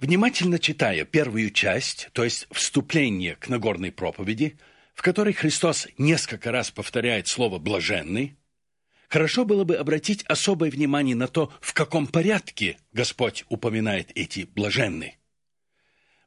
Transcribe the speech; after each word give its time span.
Внимательно 0.00 0.58
читая 0.58 1.04
первую 1.04 1.50
часть, 1.50 2.08
то 2.14 2.24
есть 2.24 2.46
вступление 2.50 3.36
к 3.36 3.50
Нагорной 3.50 3.92
проповеди, 3.92 4.58
в 4.94 5.02
которой 5.02 5.34
Христос 5.34 5.88
несколько 5.98 6.50
раз 6.50 6.70
повторяет 6.70 7.28
слово 7.28 7.58
«блаженный», 7.58 8.38
хорошо 9.10 9.44
было 9.44 9.64
бы 9.64 9.76
обратить 9.76 10.24
особое 10.24 10.70
внимание 10.70 11.14
на 11.14 11.28
то, 11.28 11.52
в 11.60 11.74
каком 11.74 12.06
порядке 12.06 12.78
Господь 12.94 13.44
упоминает 13.50 14.10
эти 14.14 14.48
блаженные. 14.54 15.18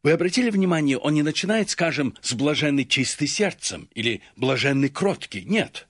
Вы 0.03 0.11
обратили 0.11 0.51
внимание, 0.51 0.99
он 0.99 1.15
не 1.15 1.23
начинает, 1.23 1.71
скажем, 1.71 2.15
с 2.21 2.33
блаженный 2.33 2.85
чистый 2.85 3.25
сердцем 3.25 3.89
или 3.95 4.21
блаженный 4.35 4.89
кроткий. 4.89 5.45
Нет. 5.45 5.87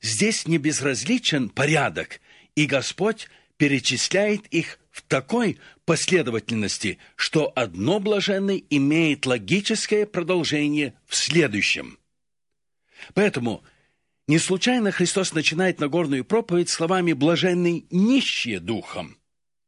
Здесь 0.00 0.46
не 0.46 0.56
безразличен 0.56 1.50
порядок, 1.50 2.22
и 2.54 2.64
Господь 2.64 3.28
перечисляет 3.58 4.46
их 4.46 4.78
в 4.92 5.02
такой 5.02 5.58
последовательности, 5.84 6.98
что 7.16 7.50
одно 7.56 7.98
блаженный 7.98 8.64
имеет 8.70 9.26
логическое 9.26 10.06
продолжение 10.06 10.94
в 11.06 11.16
следующем. 11.16 11.98
Поэтому 13.14 13.64
не 14.28 14.38
случайно 14.38 14.92
Христос 14.92 15.32
начинает 15.32 15.80
Нагорную 15.80 16.24
проповедь 16.24 16.68
словами 16.68 17.14
«блаженный 17.14 17.86
нищие 17.90 18.60
духом», 18.60 19.16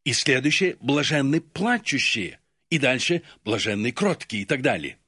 и 0.04 0.12
следующее 0.12 0.76
«блаженный 0.80 1.40
плачущие», 1.40 2.38
и 2.70 2.78
дальше 2.78 3.22
«блаженный 3.44 3.92
кроткий» 3.92 4.42
и 4.42 4.44
так 4.44 4.62
далее. 4.62 4.98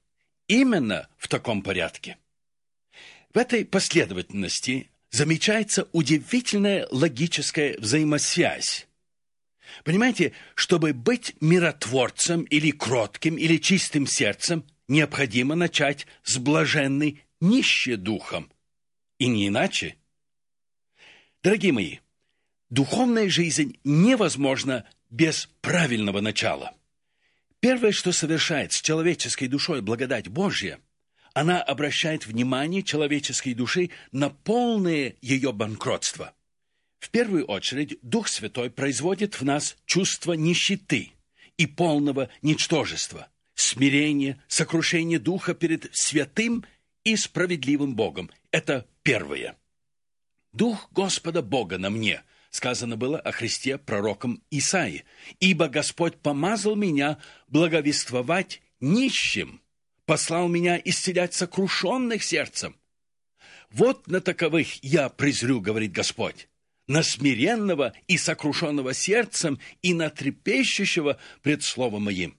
Именно 0.48 1.08
в 1.18 1.28
таком 1.28 1.62
порядке. 1.62 2.16
В 3.34 3.38
этой 3.38 3.66
последовательности 3.66 4.90
замечается 5.10 5.88
удивительная 5.92 6.88
логическая 6.90 7.76
взаимосвязь. 7.78 8.85
Понимаете, 9.84 10.32
чтобы 10.54 10.92
быть 10.92 11.34
миротворцем 11.40 12.42
или 12.42 12.70
кротким 12.70 13.36
или 13.36 13.56
чистым 13.56 14.06
сердцем, 14.06 14.64
необходимо 14.88 15.54
начать 15.54 16.06
с 16.22 16.38
блаженной 16.38 17.24
нищие 17.40 17.96
духом. 17.96 18.50
И 19.18 19.26
не 19.26 19.48
иначе. 19.48 19.96
Дорогие 21.42 21.72
мои, 21.72 21.98
духовная 22.70 23.28
жизнь 23.28 23.78
невозможна 23.84 24.84
без 25.10 25.48
правильного 25.60 26.20
начала. 26.20 26.74
Первое, 27.60 27.92
что 27.92 28.12
совершает 28.12 28.72
с 28.72 28.80
человеческой 28.80 29.48
душой 29.48 29.80
благодать 29.80 30.28
Божья, 30.28 30.78
она 31.34 31.62
обращает 31.62 32.26
внимание 32.26 32.82
человеческой 32.82 33.54
души 33.54 33.90
на 34.12 34.30
полное 34.30 35.16
ее 35.20 35.52
банкротство. 35.52 36.34
В 36.98 37.10
первую 37.10 37.44
очередь, 37.46 37.98
Дух 38.02 38.28
Святой 38.28 38.70
производит 38.70 39.40
в 39.40 39.44
нас 39.44 39.76
чувство 39.86 40.32
нищеты 40.32 41.12
и 41.56 41.66
полного 41.66 42.28
ничтожества, 42.42 43.28
смирение, 43.54 44.42
сокрушение 44.48 45.18
духа 45.18 45.54
перед 45.54 45.88
святым 45.94 46.64
и 47.04 47.16
справедливым 47.16 47.94
Богом. 47.94 48.30
Это 48.50 48.86
первое. 49.02 49.56
«Дух 50.52 50.88
Господа 50.92 51.42
Бога 51.42 51.78
на 51.78 51.90
мне», 51.90 52.22
сказано 52.50 52.96
было 52.96 53.18
о 53.18 53.32
Христе 53.32 53.78
пророком 53.78 54.42
Исаии, 54.50 55.04
«Ибо 55.38 55.68
Господь 55.68 56.16
помазал 56.16 56.74
меня 56.74 57.18
благовествовать 57.48 58.62
нищим, 58.80 59.60
послал 60.06 60.48
меня 60.48 60.80
исцелять 60.82 61.34
сокрушенных 61.34 62.22
сердцем. 62.22 62.76
Вот 63.70 64.06
на 64.06 64.20
таковых 64.20 64.82
я 64.82 65.08
презрю, 65.08 65.60
говорит 65.60 65.92
Господь, 65.92 66.48
на 66.86 67.02
смиренного 67.02 67.92
и 68.06 68.16
сокрушенного 68.16 68.94
сердцем 68.94 69.58
и 69.82 69.94
на 69.94 70.10
трепещущего 70.10 71.18
пред 71.42 71.62
словом 71.62 72.04
моим. 72.04 72.38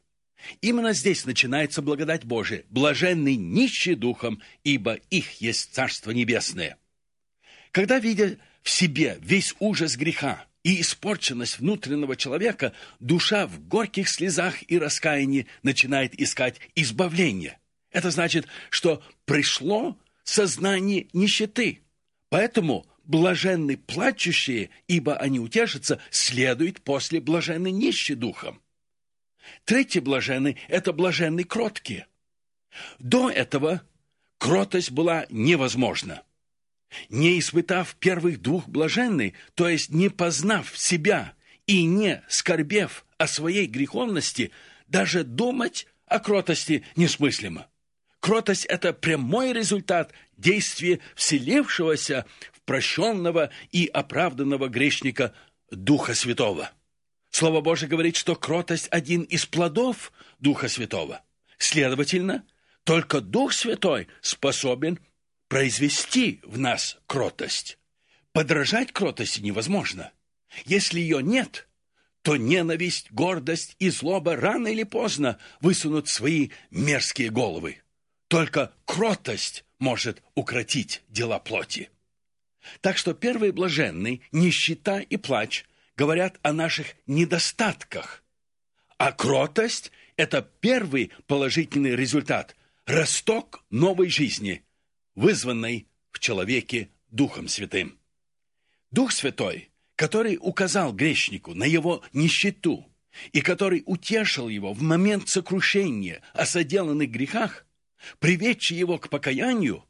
Именно 0.61 0.93
здесь 0.93 1.25
начинается 1.25 1.81
благодать 1.81 2.23
Божия. 2.23 2.63
Блаженный 2.69 3.35
нищий 3.35 3.95
духом, 3.95 4.41
ибо 4.63 4.93
их 5.09 5.41
есть 5.41 5.73
Царство 5.73 6.11
Небесное. 6.11 6.77
Когда, 7.71 7.99
видя 7.99 8.37
в 8.61 8.69
себе 8.69 9.17
весь 9.21 9.55
ужас 9.59 9.97
греха 9.97 10.45
и 10.63 10.81
испорченность 10.81 11.59
внутреннего 11.59 12.15
человека, 12.15 12.73
душа 12.99 13.47
в 13.47 13.59
горьких 13.67 14.09
слезах 14.09 14.55
и 14.69 14.77
раскаянии 14.77 15.47
начинает 15.63 16.19
искать 16.19 16.59
избавление. 16.75 17.59
Это 17.91 18.11
значит, 18.11 18.47
что 18.69 19.01
пришло 19.25 19.97
сознание 20.23 21.07
нищеты. 21.13 21.81
Поэтому 22.29 22.85
блаженны 23.07 23.77
плачущие, 23.77 24.69
ибо 24.87 25.15
они 25.15 25.39
утешатся, 25.39 25.99
следует 26.11 26.81
после 26.81 27.19
блаженны 27.19 27.71
нищи 27.71 28.13
духом. 28.13 28.61
Третий 29.65 30.01
блаженный– 30.01 30.57
это 30.67 30.93
блаженный 30.93 31.45
кроткие. 31.45 32.07
До 32.99 33.29
этого 33.29 33.81
кротость 34.37 34.91
была 34.91 35.25
невозможна. 35.29 36.23
Не 37.09 37.39
испытав 37.39 37.95
первых 37.95 38.41
двух 38.41 38.67
блаженной, 38.67 39.33
то 39.55 39.67
есть 39.67 39.89
не 39.89 40.09
познав 40.09 40.77
себя 40.77 41.33
и 41.65 41.83
не 41.83 42.23
скорбев 42.29 43.05
о 43.17 43.27
своей 43.27 43.67
греховности, 43.67 44.51
даже 44.87 45.23
думать 45.23 45.87
о 46.05 46.19
кротости 46.19 46.83
несмыслимо. 46.95 47.67
Кротость– 48.19 48.65
это 48.69 48.93
прямой 48.93 49.53
результат 49.53 50.11
действия 50.37 50.99
вселившегося 51.15 52.25
в 52.51 52.56
прощенного 52.67 53.49
и 53.71 53.87
оправданного 53.87 54.67
грешника 54.67 55.33
Духа 55.71 56.13
Святого. 56.13 56.69
Слово 57.31 57.61
Божие 57.61 57.89
говорит, 57.89 58.17
что 58.17 58.35
кротость– 58.35 58.89
один 58.91 59.23
из 59.23 59.45
плодов 59.45 60.11
Духа 60.39 60.67
Святого. 60.67 61.21
Следовательно, 61.57 62.43
только 62.83 63.21
Дух 63.21 63.53
Святой 63.53 64.07
способен 64.21 64.99
произвести 65.47 66.41
в 66.43 66.59
нас 66.59 66.97
кротость. 67.07 67.79
Подражать 68.33 68.91
кротости 68.91 69.39
невозможно. 69.39 70.11
Если 70.65 70.99
ее 70.99 71.23
нет, 71.23 71.69
то 72.21 72.35
ненависть, 72.35 73.11
гордость 73.11 73.77
и 73.79 73.89
злоба 73.89 74.35
рано 74.35 74.67
или 74.67 74.83
поздно 74.83 75.37
высунут 75.61 76.09
свои 76.09 76.49
мерзкие 76.69 77.29
головы. 77.29 77.81
Только 78.27 78.73
кротость 78.83 79.63
может 79.79 80.21
укротить 80.35 81.01
дела 81.07 81.39
плоти. 81.39 81.89
Так 82.81 82.97
что 82.97 83.13
первый 83.13 83.51
блаженный, 83.51 84.21
нищета 84.31 84.99
и 84.99 85.17
плач 85.17 85.65
говорят 85.95 86.39
о 86.41 86.53
наших 86.53 86.95
недостатках, 87.05 88.23
а 88.97 89.11
кротость– 89.11 89.91
это 90.17 90.41
первый 90.41 91.11
положительный 91.27 91.95
результат, 91.95 92.55
росток 92.85 93.63
новой 93.69 94.09
жизни, 94.09 94.63
вызванной 95.15 95.87
в 96.11 96.19
человеке 96.19 96.89
Духом 97.09 97.47
Святым. 97.47 97.99
Дух 98.91 99.11
Святой, 99.11 99.69
который 99.95 100.37
указал 100.39 100.93
грешнику 100.93 101.53
на 101.53 101.65
его 101.65 102.03
нищету 102.13 102.85
и 103.33 103.41
который 103.41 103.83
утешил 103.85 104.47
его 104.47 104.73
в 104.73 104.81
момент 104.81 105.29
сокрушения 105.29 106.21
о 106.33 106.45
соделанных 106.45 107.09
грехах, 107.09 107.65
приведший 108.19 108.77
его 108.77 108.97
к 108.97 109.09
покаянию, 109.09 109.83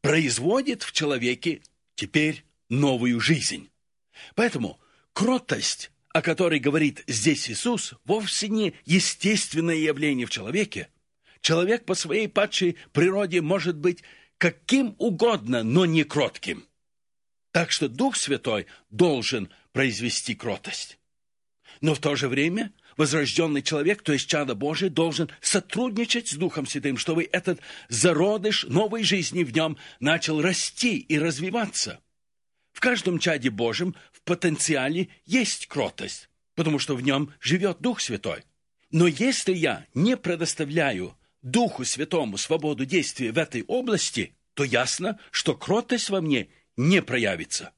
производит 0.00 0.82
в 0.82 0.92
человеке 0.92 1.62
теперь 2.00 2.46
новую 2.70 3.20
жизнь. 3.20 3.68
Поэтому 4.34 4.80
кротость, 5.12 5.90
о 6.14 6.22
которой 6.22 6.58
говорит 6.58 7.04
здесь 7.06 7.50
Иисус, 7.50 7.92
вовсе 8.06 8.48
не 8.48 8.72
естественное 8.86 9.76
явление 9.76 10.26
в 10.26 10.30
человеке. 10.30 10.88
Человек 11.42 11.84
по 11.84 11.94
своей 11.94 12.26
падшей 12.26 12.78
природе 12.92 13.42
может 13.42 13.76
быть 13.76 14.02
каким 14.38 14.94
угодно, 14.96 15.62
но 15.62 15.84
не 15.84 16.04
кротким. 16.04 16.64
Так 17.52 17.70
что 17.70 17.86
Дух 17.86 18.16
Святой 18.16 18.66
должен 18.88 19.50
произвести 19.72 20.34
кротость. 20.34 20.98
Но 21.82 21.94
в 21.94 21.98
то 21.98 22.16
же 22.16 22.28
время 22.28 22.72
возрожденный 23.00 23.62
человек, 23.62 24.02
то 24.02 24.12
есть 24.12 24.28
чадо 24.28 24.54
Божие, 24.54 24.90
должен 24.90 25.30
сотрудничать 25.40 26.28
с 26.28 26.34
Духом 26.34 26.66
Святым, 26.66 26.98
чтобы 26.98 27.26
этот 27.32 27.58
зародыш 27.88 28.64
новой 28.64 29.04
жизни 29.04 29.42
в 29.42 29.54
нем 29.54 29.78
начал 30.00 30.42
расти 30.42 30.98
и 30.98 31.18
развиваться. 31.18 31.98
В 32.74 32.80
каждом 32.80 33.18
чаде 33.18 33.48
Божьем 33.48 33.94
в 34.12 34.20
потенциале 34.20 35.08
есть 35.24 35.66
кротость, 35.66 36.28
потому 36.54 36.78
что 36.78 36.94
в 36.94 37.00
нем 37.00 37.32
живет 37.40 37.78
Дух 37.80 38.02
Святой. 38.02 38.44
Но 38.90 39.06
если 39.06 39.54
я 39.54 39.86
не 39.94 40.14
предоставляю 40.18 41.16
Духу 41.40 41.86
Святому 41.86 42.36
свободу 42.36 42.84
действия 42.84 43.32
в 43.32 43.38
этой 43.38 43.62
области, 43.62 44.34
то 44.52 44.62
ясно, 44.62 45.18
что 45.30 45.54
кротость 45.54 46.10
во 46.10 46.20
мне 46.20 46.48
не 46.76 47.00
проявится. 47.00 47.72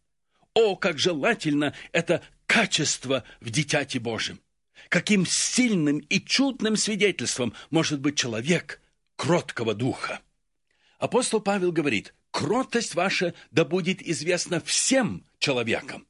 О, 0.55 0.75
как 0.75 0.99
желательно 0.99 1.75
это 1.93 2.25
качество 2.47 3.23
в 3.41 3.51
Дитяте 3.51 4.01
Божьем! 4.01 4.41
Каким 4.89 5.27
сильным 5.27 5.99
и 5.99 6.21
чудным 6.21 6.77
свидетельством 6.77 7.55
может 7.71 8.01
быть 8.01 8.17
человек 8.17 8.81
кроткого 9.17 9.75
духа. 9.75 10.21
Апостол 10.99 11.41
Павел 11.41 11.73
говорит, 11.73 12.15
кротость 12.31 12.95
ваша 12.95 13.35
да 13.51 13.65
будет 13.65 14.03
известна 14.03 14.61
всем 14.61 15.25
человекам. 15.39 16.07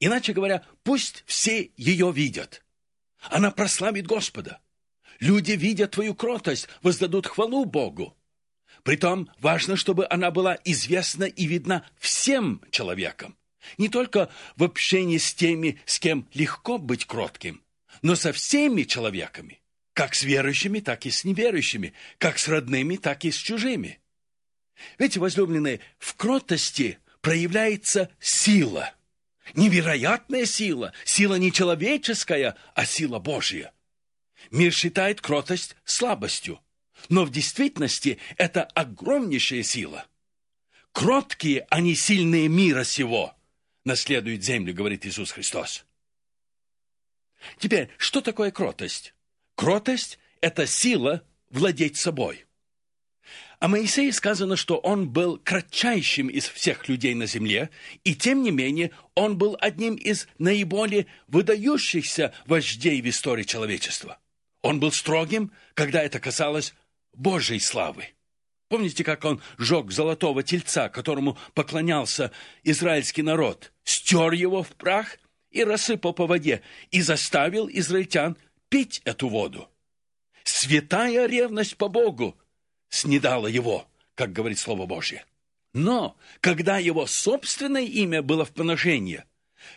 Иначе 0.00 0.32
говоря, 0.32 0.64
пусть 0.82 1.24
все 1.26 1.70
ее 1.76 2.12
видят. 2.12 2.62
Она 3.30 3.50
прославит 3.50 4.06
Господа. 4.06 4.60
Люди, 5.20 5.52
видя 5.52 5.86
твою 5.86 6.14
кротость, 6.14 6.68
воздадут 6.82 7.26
хвалу 7.26 7.64
Богу. 7.64 8.16
Притом 8.82 9.30
важно, 9.40 9.76
чтобы 9.76 10.06
она 10.10 10.30
была 10.30 10.58
известна 10.64 11.24
и 11.24 11.46
видна 11.46 11.86
всем 11.98 12.60
человекам. 12.70 13.36
Не 13.78 13.88
только 13.88 14.30
в 14.56 14.64
общении 14.64 15.16
с 15.16 15.32
теми, 15.32 15.80
с 15.86 15.98
кем 15.98 16.28
легко 16.34 16.76
быть 16.76 17.06
кротким, 17.06 17.62
но 18.04 18.16
со 18.16 18.34
всеми 18.34 18.82
человеками, 18.82 19.62
как 19.94 20.14
с 20.14 20.24
верующими, 20.24 20.80
так 20.80 21.06
и 21.06 21.10
с 21.10 21.24
неверующими, 21.24 21.94
как 22.18 22.38
с 22.38 22.48
родными, 22.48 22.96
так 22.96 23.24
и 23.24 23.30
с 23.30 23.36
чужими. 23.36 23.98
Ведь, 24.98 25.16
возлюбленные, 25.16 25.80
в 25.98 26.14
кротости 26.14 26.98
проявляется 27.22 28.10
сила. 28.20 28.92
Невероятная 29.54 30.44
сила, 30.44 30.92
сила 31.06 31.36
не 31.36 31.50
человеческая, 31.50 32.56
а 32.74 32.84
сила 32.84 33.18
Божья. 33.20 33.72
Мир 34.50 34.70
считает 34.70 35.22
кротость 35.22 35.74
слабостью, 35.86 36.60
но 37.08 37.24
в 37.24 37.30
действительности 37.30 38.18
это 38.36 38.64
огромнейшая 38.64 39.62
сила. 39.62 40.06
Кроткие, 40.92 41.66
а 41.70 41.80
не 41.80 41.94
сильные 41.94 42.48
мира 42.48 42.84
сего, 42.84 43.34
наследуют 43.84 44.44
землю, 44.44 44.74
говорит 44.74 45.06
Иисус 45.06 45.30
Христос. 45.30 45.86
Теперь, 47.58 47.88
что 47.98 48.20
такое 48.20 48.50
кротость? 48.50 49.14
Кротость– 49.54 50.18
это 50.40 50.66
сила 50.66 51.22
владеть 51.50 51.96
собой. 51.96 52.46
О 53.60 53.68
Моисее 53.68 54.12
сказано, 54.12 54.56
что 54.56 54.76
он 54.76 55.08
был 55.08 55.38
кратчайшим 55.38 56.28
из 56.28 56.48
всех 56.48 56.88
людей 56.88 57.14
на 57.14 57.26
земле, 57.26 57.70
и 58.02 58.14
тем 58.14 58.42
не 58.42 58.50
менее 58.50 58.90
он 59.14 59.38
был 59.38 59.56
одним 59.60 59.94
из 59.94 60.28
наиболее 60.38 61.06
выдающихся 61.28 62.34
вождей 62.46 63.00
в 63.00 63.08
истории 63.08 63.44
человечества. 63.44 64.18
Он 64.60 64.80
был 64.80 64.92
строгим, 64.92 65.52
когда 65.74 66.02
это 66.02 66.20
касалось 66.20 66.74
Божьей 67.14 67.60
славы. 67.60 68.08
Помните, 68.68 69.04
как 69.04 69.24
он 69.24 69.40
жег 69.56 69.92
золотого 69.92 70.42
тельца, 70.42 70.88
которому 70.88 71.38
поклонялся 71.54 72.32
израильский 72.64 73.22
народ, 73.22 73.72
стер 73.84 74.32
его 74.32 74.62
в 74.62 74.68
прах 74.70 75.18
и 75.54 75.64
рассыпал 75.64 76.12
по 76.12 76.26
воде, 76.26 76.62
и 76.90 77.00
заставил 77.00 77.68
израильтян 77.68 78.36
пить 78.68 79.00
эту 79.04 79.28
воду. 79.28 79.68
Святая 80.42 81.26
ревность 81.26 81.76
по 81.76 81.88
Богу 81.88 82.36
снедала 82.90 83.46
его, 83.46 83.88
как 84.14 84.32
говорит 84.32 84.58
Слово 84.58 84.86
Божье. 84.86 85.24
Но 85.72 86.16
когда 86.40 86.78
его 86.78 87.06
собственное 87.06 87.84
имя 87.84 88.20
было 88.20 88.44
в 88.44 88.52
поношении, 88.52 89.24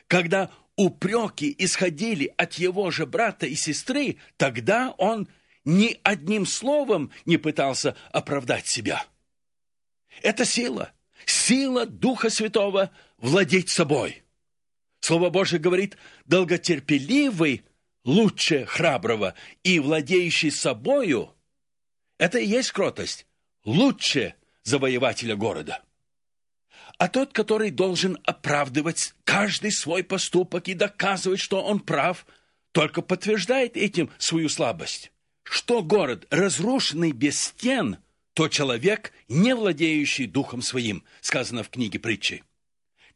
когда 0.08 0.52
упреки 0.76 1.56
исходили 1.58 2.34
от 2.38 2.56
его 2.56 2.92
же 2.92 3.06
брата 3.06 3.46
и 3.46 3.56
сестры, 3.56 4.18
тогда 4.36 4.94
он 4.98 5.28
ни 5.64 6.00
одним 6.04 6.46
словом 6.46 7.12
не 7.26 7.38
пытался 7.38 7.96
оправдать 8.12 8.68
себя. 8.68 9.06
Это 10.24 10.44
сила, 10.44 10.92
сила 11.26 11.86
Духа 11.86 12.30
Святого 12.30 12.92
владеть 13.18 13.70
собой. 13.70 14.24
Слово 15.08 15.30
Божье 15.30 15.58
говорит, 15.58 15.96
долготерпеливый 16.26 17.64
лучше 18.04 18.66
храброго 18.66 19.36
и 19.64 19.80
владеющий 19.80 20.52
собою– 20.52 21.34
это 22.18 22.40
и 22.40 22.46
есть 22.46 22.74
кротость, 22.74 23.26
лучше 23.64 24.34
завоевателя 24.64 25.38
города. 25.38 25.82
А 26.98 27.08
тот, 27.08 27.32
который 27.32 27.72
должен 27.72 28.18
оправдывать 28.26 29.14
каждый 29.24 29.72
свой 29.72 30.04
поступок 30.04 30.68
и 30.68 30.74
доказывать, 30.74 31.40
что 31.40 31.64
он 31.64 31.80
прав, 31.80 32.26
только 32.74 33.02
подтверждает 33.02 33.78
этим 33.78 34.10
свою 34.18 34.50
слабость 34.50 35.14
что 35.50 35.82
город, 35.82 36.28
разрушенный 36.30 37.14
без 37.14 37.40
стен, 37.40 38.00
то 38.34 38.50
человек, 38.50 39.14
не 39.30 39.56
владеющий 39.56 40.26
духом 40.26 40.62
своим, 40.62 41.06
сказано 41.22 41.64
в 41.64 41.70
книге 41.70 42.00
притчи. 42.00 42.44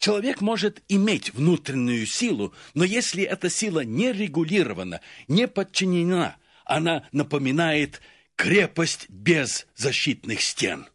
Человек 0.02 0.42
может 0.42 0.82
иметь 0.90 1.34
внутреннюю 1.34 2.06
силу, 2.06 2.54
но 2.74 2.84
если 2.84 3.24
эта 3.24 3.50
сила 3.50 3.86
не 3.86 4.12
регулирована, 4.12 5.00
не 5.30 5.48
подчинена, 5.48 6.36
она 6.66 7.08
напоминает 7.14 8.02
крепость 8.36 9.10
без 9.10 9.68
защитных 9.76 10.42
стен. 10.42 10.88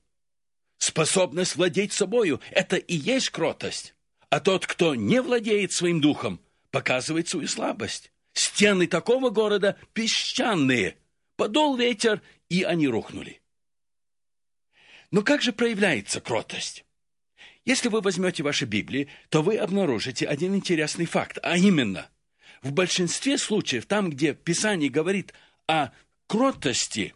Способность 0.76 1.56
владеть 1.56 1.92
собою– 1.92 2.40
это 2.50 2.76
и 2.76 2.96
есть 2.96 3.30
кротость. 3.30 3.94
А 4.28 4.40
тот, 4.40 4.66
кто 4.66 4.94
не 4.94 5.22
владеет 5.22 5.72
своим 5.72 6.00
духом, 6.00 6.40
показывает 6.70 7.28
свою 7.28 7.46
слабость. 7.46 8.10
Стены 8.34 8.86
такого 8.88 9.30
города 9.30 9.78
песчаные– 9.94 10.96
Подул 11.36 11.76
ветер, 11.76 12.22
и 12.48 12.62
они 12.62 12.88
рухнули. 12.88 13.42
Но 15.10 15.22
как 15.22 15.42
же 15.42 15.52
проявляется 15.52 16.20
кротость? 16.22 16.85
Если 17.66 17.88
вы 17.88 18.00
возьмете 18.00 18.44
ваши 18.44 18.64
Библии, 18.64 19.08
то 19.28 19.42
вы 19.42 19.56
обнаружите 19.56 20.24
один 20.24 20.54
интересный 20.54 21.04
факт, 21.04 21.38
а 21.42 21.58
именно, 21.58 22.08
в 22.62 22.72
большинстве 22.72 23.36
случаев, 23.38 23.86
там, 23.86 24.08
где 24.08 24.34
Писание 24.34 24.88
говорит 24.88 25.34
о 25.66 25.90
кротости, 26.28 27.14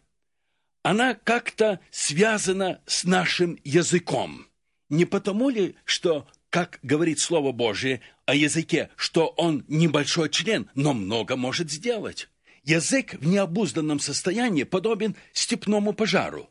она 0.83 1.15
как-то 1.15 1.79
связана 1.91 2.81
с 2.85 3.05
нашим 3.05 3.59
языком. 3.63 4.49
Не 4.89 5.05
потому 5.05 5.51
ли, 5.51 5.77
что, 5.85 6.27
как 6.51 6.81
говорит 6.83 7.21
Слово 7.21 7.53
Божие 7.53 8.01
о 8.27 8.35
языке, 8.35 8.91
что 8.97 9.29
он 9.29 9.65
небольшой 9.69 10.31
член, 10.31 10.69
но 10.75 10.95
много 10.95 11.37
может 11.37 11.71
сделать? 11.71 12.29
Язык 12.65 13.15
в 13.15 13.27
необузданном 13.27 14.01
состоянии 14.01 14.65
подобен 14.65 15.15
степному 15.33 15.93
пожару. 15.93 16.51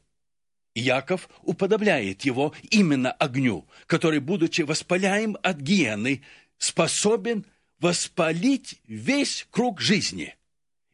Яков 0.75 1.29
уподобляет 1.41 2.23
его 2.23 2.53
именно 2.69 3.11
огню, 3.11 3.67
который, 3.85 4.19
будучи 4.19 4.61
воспаляем 4.61 5.37
от 5.41 5.57
гиены, 5.57 6.23
способен 6.57 7.45
воспалить 7.79 8.79
весь 8.85 9.47
круг 9.51 9.81
жизни. 9.81 10.35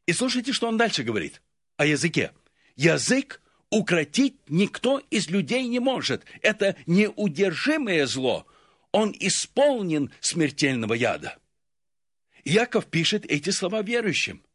И 0.05 0.13
слушайте, 0.13 0.53
что 0.53 0.67
он 0.67 0.77
дальше 0.77 1.03
говорит 1.03 1.41
о 1.77 1.85
языке. 1.85 2.31
Язык 2.75 3.41
укротить 3.69 4.35
никто 4.47 4.99
из 5.09 5.29
людей 5.29 5.67
не 5.67 5.79
может. 5.79 6.23
Это 6.41 6.75
неудержимое 6.85 8.05
зло. 8.05 8.45
Он 8.91 9.13
исполнен 9.19 10.11
смертельного 10.21 10.93
яда. 10.93 11.37
Яков 12.43 12.85
пишет 12.85 13.25
эти 13.25 13.49
слова 13.49 13.81
верующим 13.81 14.45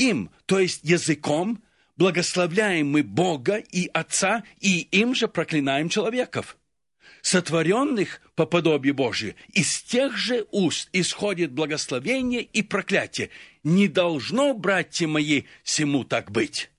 им, 0.00 0.30
то 0.46 0.58
есть 0.58 0.80
языком, 0.82 1.62
благословляем 2.00 2.88
мы 2.88 3.02
Бога 3.02 3.56
и 3.58 3.90
Отца, 3.92 4.42
и 4.58 4.88
им 4.90 5.14
же 5.14 5.28
проклинаем 5.28 5.90
человеков. 5.90 6.56
Сотворенных 7.20 8.22
по 8.34 8.46
подобию 8.46 8.94
Божию, 8.94 9.34
из 9.52 9.82
тех 9.82 10.16
же 10.16 10.46
уст 10.50 10.88
исходит 10.94 11.52
благословение 11.52 12.40
и 12.40 12.62
проклятие. 12.62 13.28
Не 13.64 13.86
должно, 13.86 14.54
братья 14.54 15.06
мои, 15.06 15.42
всему 15.62 16.04
так 16.04 16.30
быть. 16.30 16.70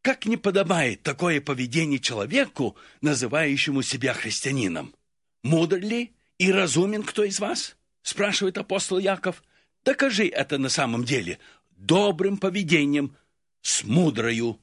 Как 0.00 0.24
не 0.24 0.38
подобает 0.38 1.02
такое 1.02 1.42
поведение 1.42 1.98
человеку, 1.98 2.78
называющему 3.02 3.82
себя 3.82 4.14
христианином? 4.14 4.94
Мудр 5.42 5.76
ли 5.76 6.12
и 6.38 6.50
разумен 6.50 7.02
кто 7.02 7.24
из 7.24 7.40
вас? 7.40 7.76
Спрашивает 8.00 8.56
апостол 8.56 8.98
Яков. 8.98 9.42
Докажи 9.84 10.28
это 10.28 10.56
на 10.56 10.70
самом 10.70 11.04
деле 11.04 11.38
добрым 11.76 12.38
поведением, 12.38 13.14
с 13.62 13.84
мудрою 13.84 14.60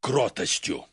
кротостью. 0.00 0.86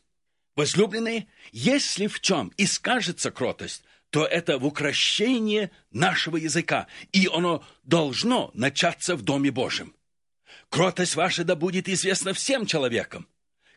Возлюбленные, 0.56 1.26
если 1.52 2.06
в 2.06 2.20
чем 2.20 2.52
и 2.56 2.66
скажется 2.66 3.30
кротость, 3.30 3.82
то 4.10 4.24
это 4.24 4.58
в 4.58 4.66
укращении 4.66 5.70
нашего 5.90 6.36
языка, 6.36 6.86
и 7.12 7.28
оно 7.32 7.64
должно 7.82 8.52
начаться 8.54 9.16
в 9.16 9.22
Доме 9.22 9.50
Божьем. 9.50 9.94
Кротость 10.68 11.16
ваша 11.16 11.42
да 11.42 11.56
будет 11.56 11.88
известна 11.88 12.32
всем 12.32 12.66
человекам. 12.66 13.26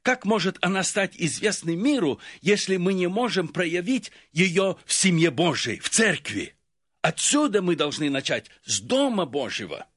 Как 0.04 0.26
может 0.26 0.58
она 0.62 0.84
стать 0.84 1.14
известной 1.16 1.76
миру, 1.76 2.20
если 2.42 2.78
мы 2.78 2.94
не 2.94 3.08
можем 3.08 3.48
проявить 3.48 4.12
ее 4.32 4.78
в 4.86 4.94
семье 4.94 5.32
Божьей, 5.32 5.80
в 5.80 5.90
церкви? 5.90 6.56
Отсюда 7.02 7.62
мы 7.62 7.76
должны 7.76 8.10
начать, 8.10 8.50
с 8.64 8.80
Дома 8.80 9.26
Божьего. 9.26 9.88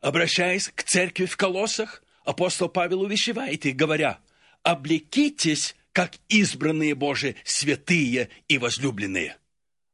Обращаясь 0.00 0.68
к 0.74 0.82
церкви 0.82 1.26
в 1.26 1.36
Колоссах, 1.36 2.01
апостол 2.24 2.68
Павел 2.68 3.02
увещевает 3.02 3.66
их, 3.66 3.76
говоря, 3.76 4.18
«Облекитесь, 4.62 5.74
как 5.92 6.12
избранные 6.28 6.94
Божии, 6.94 7.36
святые 7.44 8.30
и 8.48 8.58
возлюбленные». 8.58 9.36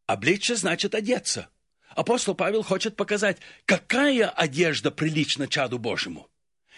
Облечься 0.06 0.56
значит 0.56 0.94
одеться. 0.94 1.48
Апостол 1.90 2.34
Павел 2.34 2.62
хочет 2.62 2.96
показать, 2.96 3.38
какая 3.64 4.28
одежда 4.28 4.90
прилична 4.90 5.48
чаду 5.48 5.78
Божьему. 5.78 6.28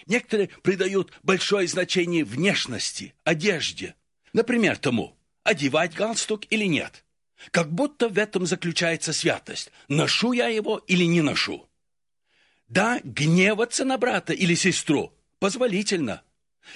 Некоторые 0.07 0.49
придают 0.63 1.13
большое 1.23 1.69
значение 1.69 2.25
внешности, 2.25 3.15
одежде. 3.23 3.95
Например, 4.33 4.77
тому, 4.77 5.17
одевать 5.45 5.95
галстук 5.95 6.45
или 6.51 6.65
нет. 6.65 7.05
Как 7.51 7.71
будто 7.71 8.09
в 8.09 8.19
этом 8.19 8.47
заключается 8.47 9.13
святость. 9.13 9.71
Ношу 9.89 10.33
я 10.33 10.49
его 10.49 10.79
или 10.87 11.05
не 11.05 11.23
ношу. 11.23 11.69
Да, 12.69 13.01
гневаться 13.03 13.85
на 13.85 13.99
брата 13.99 14.33
или 14.33 14.55
сестру 14.55 15.13
позволительно, 15.41 16.23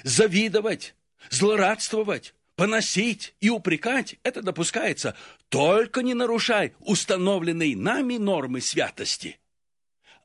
Завидовать, 0.02 0.94
злорадствовать, 1.30 2.34
поносить 2.56 3.34
и 3.40 3.50
упрекать– 3.50 4.16
это 4.22 4.42
допускается. 4.42 5.16
Только 5.48 6.02
не 6.02 6.14
нарушай 6.14 6.74
установленные 6.80 7.76
нами 7.76 8.16
нормы 8.16 8.60
святости. 8.60 9.38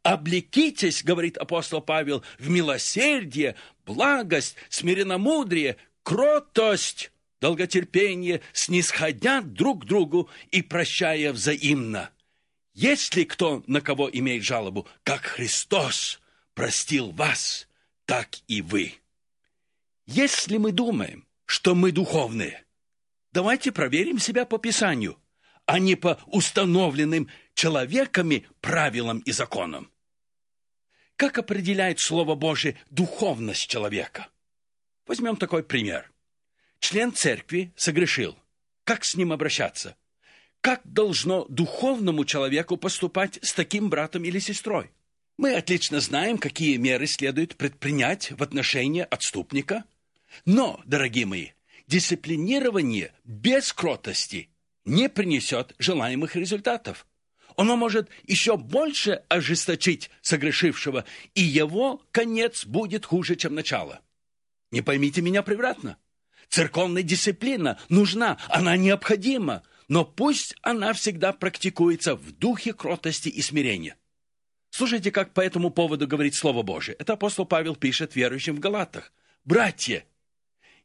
«Облекитесь,– 0.01 1.03
говорит 1.03 1.38
апостол 1.38 1.81
Павел,– 1.81 2.24
в 2.39 2.50
милосердие, 2.50 3.55
благость, 3.86 4.55
смиренномудрие, 4.69 5.75
кротость, 6.03 7.12
долготерпение, 7.41 8.41
снисходя 8.53 9.41
друг 9.41 9.84
к 9.84 9.86
другу 9.86 10.29
и 10.51 10.62
прощая 10.62 11.34
взаимно. 11.34 12.12
Если 12.74 13.25
кто 13.25 13.62
на 13.67 13.81
кого 13.81 14.10
имеет 14.10 14.43
жалобу, 14.43 14.88
как 15.03 15.25
Христос 15.25 16.22
простил 16.53 17.12
вас, 17.12 17.68
так 18.10 18.39
и 18.48 18.63
вы». 18.63 18.96
Если 20.08 20.58
мы 20.58 20.72
думаем, 20.72 21.28
что 21.46 21.75
мы 21.75 21.92
духовные, 21.92 22.66
давайте 23.32 23.72
проверим 23.72 24.18
себя 24.18 24.46
по 24.46 24.58
Писанию, 24.58 25.22
а 25.68 25.78
не 25.78 25.94
по 25.94 26.20
установленным 26.25 27.30
человеками 27.54 28.48
правилам 28.62 29.20
и 29.20 29.32
законам. 29.32 29.92
Как 31.18 31.38
определяет 31.38 32.00
Слово 32.00 32.34
Божие 32.34 32.75
духовность 32.89 33.68
человека? 33.68 34.30
Возьмем 35.06 35.36
такой 35.36 35.62
пример. 35.63 36.12
Член 36.80 37.13
церкви 37.13 37.72
согрешил. 37.75 38.36
Как 38.86 39.06
с 39.06 39.16
ним 39.16 39.32
обращаться? 39.32 39.96
Как 40.62 40.82
должно 40.84 41.46
духовному 41.46 42.25
человеку 42.25 42.75
поступать 42.75 43.38
с 43.44 43.54
таким 43.54 43.92
братом 43.92 44.24
или 44.24 44.39
сестрой? 44.39 44.89
Мы 45.39 45.55
отлично 45.55 46.00
знаем, 46.01 46.38
какие 46.38 46.77
меры 46.77 47.08
следует 47.08 47.55
предпринять 47.55 48.31
в 48.31 48.43
отношении 48.43 49.08
отступника– 49.10 49.84
но, 50.46 50.79
дорогие 50.86 51.25
мои, 51.25 51.50
дисциплинирование 51.88 53.13
без 53.24 53.74
кротости 53.74 54.50
не 54.86 55.10
принесет 55.10 55.75
желаемых 55.79 56.36
результатов. 56.36 57.05
Оно 57.58 57.75
может 57.75 58.10
еще 58.25 58.58
больше 58.58 59.24
ожесточить 59.27 60.10
согрешившего, 60.22 61.05
и 61.36 61.41
его 61.41 62.01
конец 62.12 62.65
будет 62.65 63.05
хуже, 63.05 63.36
чем 63.36 63.53
начало. 63.55 64.01
Не 64.72 64.81
поймите 64.81 65.22
меня 65.22 65.43
превратно. 65.43 65.98
Церковная 66.48 67.03
дисциплина 67.03 67.79
нужна, 67.89 68.39
она 68.48 68.77
необходима, 68.77 69.63
но 69.88 70.05
пусть 70.05 70.55
она 70.62 70.93
всегда 70.93 71.34
практикуется 71.34 72.15
в 72.15 72.31
духе 72.31 72.74
кротости 72.74 73.29
и 73.29 73.41
смирения. 73.41 73.98
Слушайте, 74.69 75.11
как 75.11 75.33
по 75.33 75.41
этому 75.41 75.71
поводу 75.71 76.07
говорит 76.07 76.35
Слово 76.35 76.61
Божие. 76.61 76.95
Это 76.99 77.13
апостол 77.13 77.45
Павел 77.45 77.75
пишет 77.75 78.15
верующим 78.15 78.55
в 78.55 78.59
Галатах. 78.59 79.11
«Братья, 79.45 80.05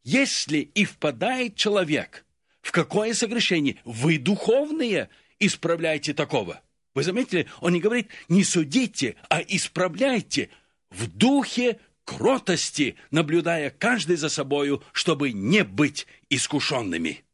если 0.03 0.59
и 0.59 0.85
впадает 0.85 1.57
человек 1.57 2.25
в 2.63 2.73
какое 2.73 3.13
согрешение, 3.15 3.77
вы 3.85 4.19
духовные 4.19 5.11
исправляйте 5.39 6.15
такого. 6.15 6.63
Вы 6.95 7.03
заметили, 7.03 7.49
он 7.61 7.73
не 7.73 7.81
говорит 7.81 8.09
«не 8.29 8.45
судите», 8.45 9.17
а 9.29 9.41
«исправляйте» 9.41 10.51
в 10.91 11.09
духе 11.09 11.81
кротости, 12.05 12.97
наблюдая 13.11 13.71
каждый 13.71 14.17
за 14.17 14.29
собою, 14.29 14.83
чтобы 14.93 15.33
не 15.33 15.65
быть 15.65 16.07
искушенными. 16.31 17.25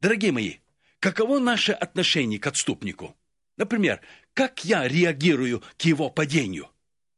Дорогие 0.00 0.32
мои, 0.32 0.54
каково 0.98 1.38
наше 1.38 1.72
отношение 1.72 2.38
к 2.38 2.46
отступнику? 2.46 3.16
Например, 3.56 4.00
как 4.34 4.64
я 4.64 4.86
реагирую 4.86 5.62
к 5.76 5.82
его 5.82 6.10
падению? 6.10 6.68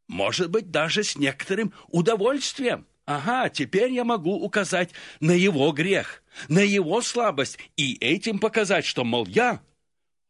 Может 0.09 0.51
быть, 0.51 0.71
даже 0.71 1.03
с 1.05 1.17
некоторым 1.17 1.73
удовольствием– 1.89 2.87
Ага, 3.07 3.51
теперь 3.51 3.93
я 3.93 4.05
могу 4.05 4.35
указать 4.35 4.91
на 5.21 5.33
его 5.33 5.71
грех, 5.73 6.23
на 6.49 6.61
его 6.61 7.03
слабость 7.03 7.59
и 7.77 7.97
этим 7.97 8.39
показать, 8.39 8.87
что, 8.87 9.05
мол, 9.05 9.27
я 9.27 9.63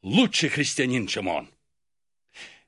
лучший 0.02 0.48
христианин, 0.48 1.06
чем 1.06 1.28
он. 1.28 1.48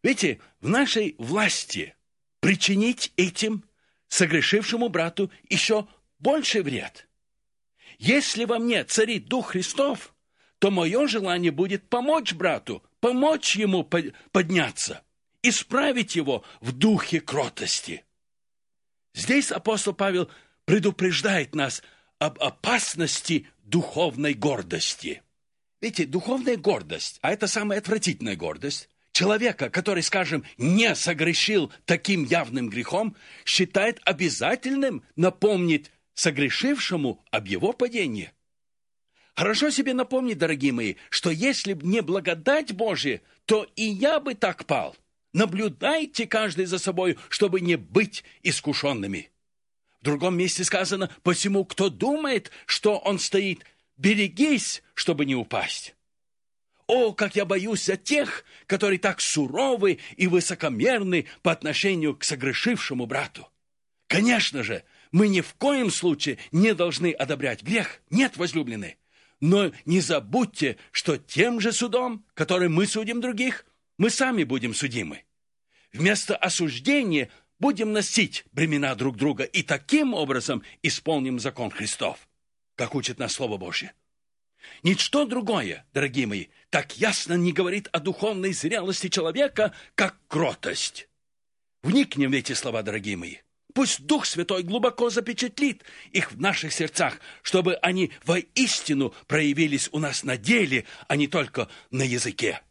Видите, 0.03 0.41
в 0.61 0.69
нашей 0.69 1.17
власти 1.19 1.97
причинить 2.39 3.13
этим 3.17 3.65
согрешившему 4.07 4.89
брату 4.89 5.33
еще 5.49 5.89
больший 6.21 6.63
вред. 6.63 7.09
Если 7.99 8.45
во 8.45 8.61
мне 8.61 8.85
царит 8.85 9.27
Дух 9.27 9.49
Христов, 9.51 10.15
то 10.61 10.71
мое 10.71 11.09
желание 11.09 11.51
будет 11.51 11.89
помочь 11.89 12.33
брату, 12.33 12.85
помочь 13.07 13.55
ему 13.55 13.85
подняться, 14.33 15.01
исправить 15.41 16.17
его 16.17 16.45
в 16.61 16.73
духе 16.73 17.21
кротости. 17.21 18.05
Здесь 19.15 19.53
апостол 19.53 19.95
Павел 19.95 20.29
предупреждает 20.65 21.55
нас 21.55 21.85
об 22.19 22.43
опасности 22.43 23.47
духовной 23.63 24.35
гордости. 24.35 25.23
Видите, 25.81 26.05
духовная 26.05 26.57
гордость, 26.57 27.21
а 27.23 27.31
это 27.33 27.47
самая 27.47 27.79
отвратительная 27.79 28.35
гордость, 28.35 28.89
человека, 29.13 29.71
который, 29.71 30.03
скажем, 30.03 30.43
не 30.59 30.93
согрешил 30.97 31.73
таким 31.85 32.25
явным 32.25 32.69
грехом, 32.69 33.15
считает 33.45 34.01
обязательным 34.05 35.05
напомнить 35.15 35.93
согрешившему 36.15 37.25
об 37.31 37.47
его 37.47 37.73
падении. 37.73 38.33
Хорошо 39.37 39.71
себе 39.71 39.95
напомнить, 39.95 40.39
дорогие 40.39 40.73
мои, 40.73 40.95
что 41.11 41.31
если 41.31 41.75
б 41.75 41.87
не 41.87 42.03
благодать 42.03 42.73
Божия, 42.73 43.21
то 43.45 43.67
и 43.77 43.85
я 43.85 44.19
бы 44.19 44.35
так 44.35 44.65
пал– 44.65 44.97
Наблюдайте 45.37 46.27
каждый 46.27 46.65
за 46.65 46.79
собой, 46.79 47.19
чтобы 47.29 47.61
не 47.61 47.77
быть 47.77 48.25
искушенными. 48.43 49.31
В 50.01 50.05
другом 50.07 50.39
месте 50.39 50.65
сказано, 50.65 51.11
посему, 51.23 51.67
кто 51.67 51.91
думает, 51.91 52.51
что 52.65 52.97
он 52.97 53.19
стоит, 53.19 53.67
берегись, 53.99 54.83
чтобы 54.95 55.27
не 55.27 55.35
упасть. 55.35 55.95
О, 56.87 57.13
как 57.13 57.37
я 57.37 57.45
боюсь 57.45 57.85
за 57.85 57.99
тех, 57.99 58.47
которые 58.67 58.99
так 58.99 59.21
суровы 59.21 59.99
и 60.17 60.27
высокомерны 60.27 61.27
по 61.43 61.53
отношению 61.53 62.17
к 62.17 62.25
согрешившему 62.25 63.05
брату. 63.05 63.47
Конечно 64.07 64.63
же, 64.63 64.85
мы 65.13 65.29
ни 65.29 65.43
в 65.43 65.53
коем 65.53 65.91
случае 65.91 66.39
не 66.51 66.73
должны 66.73 67.13
одобрять 67.13 67.63
грех. 67.63 68.01
Нет, 68.09 68.39
возлюбленные. 68.39 68.97
Но 69.41 69.73
не 69.85 70.01
забудьте, 70.01 70.79
что 70.93 71.19
тем 71.19 71.61
же 71.61 71.73
судом, 71.73 72.25
которым 72.35 72.75
мы 72.75 72.87
судим 72.87 73.21
других, 73.21 73.67
мы 73.99 74.11
сами 74.11 74.45
будем 74.45 74.75
судимы. 74.75 75.25
Вместо 75.93 76.37
осуждения 76.37 77.31
будем 77.59 77.93
носить 77.93 78.45
бремена 78.53 78.95
друг 78.95 79.17
друга 79.17 79.45
и 79.45 79.63
таким 79.63 80.15
образом 80.15 80.63
исполним 80.83 81.39
закон 81.39 81.71
Христов, 81.71 82.29
как 82.75 82.95
учит 82.95 83.19
нас 83.19 83.33
Слово 83.33 83.57
Божье. 83.57 83.93
Ничто 84.83 85.25
другое, 85.27 85.87
дорогие 85.93 86.27
мои, 86.27 86.47
так 86.71 86.97
ясно 86.97 87.35
не 87.35 87.53
говорит 87.53 87.89
о 87.93 88.01
духовной 88.01 88.53
зрелости 88.53 89.09
человека, 89.09 89.73
как 89.95 90.17
кротость. 90.29 91.09
Вникнем 91.83 92.31
в 92.31 92.35
эти 92.35 92.53
слова, 92.53 92.83
дорогие 92.83 93.17
мои. 93.17 93.37
Пусть 93.77 94.07
Дух 94.07 94.25
Святой 94.25 94.63
глубоко 94.63 95.11
запечатлит 95.11 95.85
их 96.11 96.33
в 96.33 96.41
наших 96.41 96.73
сердцах, 96.73 97.21
чтобы 97.43 97.75
они 97.75 98.11
воистину 98.25 99.15
проявились 99.27 99.91
у 99.93 99.99
нас 99.99 100.25
на 100.25 100.39
деле, 100.39 100.87
а 101.09 101.17
не 101.17 101.29
только 101.29 101.69
на 101.91 102.01
языке. 102.01 102.63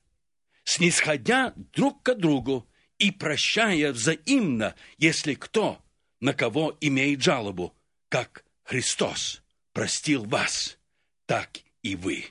Снисходя 0.63 1.53
друг 1.75 2.01
к 2.01 2.15
другу 2.15 2.67
и 2.97 3.11
прощая 3.11 3.93
взаимно, 3.93 4.73
если 4.97 5.35
кто 5.35 5.79
на 6.21 6.33
кого 6.33 6.75
имеет 6.81 7.21
жалобу, 7.21 7.77
как 8.09 8.43
Христос 8.63 9.43
простил 9.73 10.23
вас, 10.23 10.79
так 11.27 11.59
и 11.83 11.95
вы. 11.95 12.25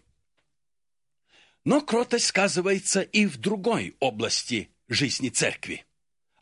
Но 1.62 1.81
кротость 1.81 2.26
сказывается 2.26 3.02
и 3.02 3.26
в 3.26 3.37
другой 3.37 3.95
области 4.00 4.69
жизни 4.88 5.28
церкви, 5.28 5.87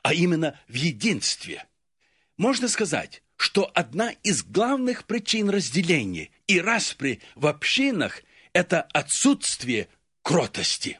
а 0.02 0.14
именно 0.14 0.58
в 0.66 0.72
единстве. 0.72 1.66
Можно 2.36 2.68
сказать, 2.68 3.22
что 3.36 3.70
одна 3.74 4.10
из 4.22 4.42
главных 4.42 5.04
причин 5.04 5.50
разделения 5.50 6.30
и 6.46 6.60
распри 6.60 7.20
в 7.34 7.46
общинах– 7.46 8.22
это 8.52 8.82
отсутствие 8.92 9.88
кротости. 10.22 10.98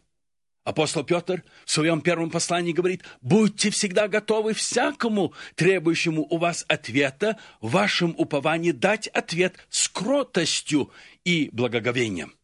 Апостол 0.64 1.02
Петр 1.02 1.42
в 1.64 1.70
своем 1.70 2.00
первом 2.00 2.30
послании 2.30 2.72
говорит, 2.72 3.02
«Будьте 3.20 3.70
всегда 3.70 4.06
готовы 4.06 4.54
всякому, 4.54 5.34
требующему 5.56 6.26
у 6.30 6.38
вас 6.38 6.64
ответа, 6.68 7.38
в 7.60 7.70
вашем 7.70 8.14
уповании 8.16 8.70
дать 8.70 9.08
ответ 9.08 9.56
с 9.70 9.88
кротостью 9.88 10.92
и 11.24 11.50
благоговением». 11.52 12.34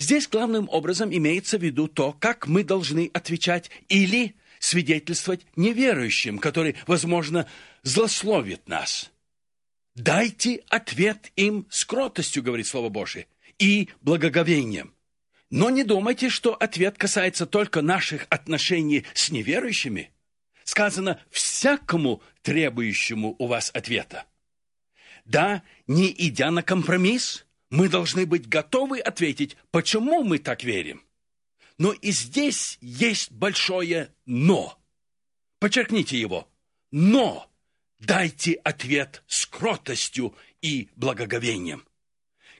Здесь 0.00 0.26
главным 0.26 0.68
образом 0.70 1.14
имеется 1.14 1.58
в 1.58 1.62
виду 1.62 1.86
то, 1.86 2.12
как 2.12 2.48
мы 2.48 2.64
должны 2.64 3.10
отвечать 3.12 3.70
или 3.88 4.34
свидетельствовать 4.60 5.44
неверующим, 5.56 6.38
которые, 6.38 6.76
возможно, 6.86 7.48
злословят 7.82 8.68
нас. 8.68 9.10
Дайте 9.96 10.62
ответ 10.68 11.32
им 11.34 11.66
с 11.68 11.84
кротостью, 11.84 12.44
говорит 12.44 12.68
Слово 12.68 12.88
Божие, 12.88 13.26
и 13.58 13.88
благоговением– 14.00 14.94
но 15.50 15.68
не 15.68 15.82
думайте, 15.82 16.28
что 16.28 16.54
ответ 16.54 16.96
касается 16.96 17.44
только 17.44 17.82
наших 17.82 18.26
отношений 18.30 19.04
с 19.14 19.30
неверующими. 19.30 20.12
сказано 20.64 21.20
«всякому 21.30 22.22
требующему 22.42 23.34
у 23.38 23.46
вас 23.48 23.72
ответа». 23.74 24.26
Да, 25.24 25.62
не 25.88 26.14
идя 26.16 26.52
на 26.52 26.62
компромисс, 26.62 27.44
мы 27.70 27.88
должны 27.88 28.24
быть 28.24 28.48
готовы 28.48 29.00
ответить, 29.00 29.56
почему 29.72 30.22
мы 30.22 30.38
так 30.38 30.62
верим. 30.62 31.02
Но 31.80 31.92
и 31.92 32.10
здесь 32.10 32.76
есть 32.82 33.32
большое 33.32 34.12
«но». 34.26 34.78
Подчеркните 35.60 36.20
его. 36.20 36.46
«Но» 36.90 37.50
дайте 37.98 38.52
ответ 38.52 39.22
с 39.26 39.46
кротостью 39.46 40.34
и 40.60 40.90
благоговением. 40.94 41.86